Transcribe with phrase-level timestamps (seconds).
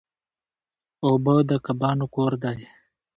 [1.05, 2.57] اوبه د کبانو کور دی.